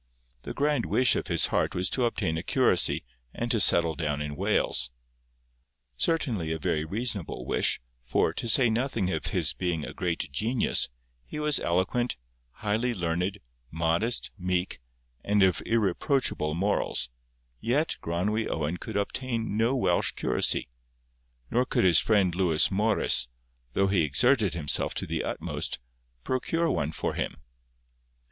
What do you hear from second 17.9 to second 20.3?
Gronwy Owen could obtain no Welsh